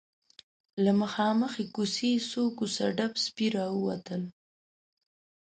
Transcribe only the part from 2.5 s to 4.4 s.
کوڅه ډب سپي راووتل.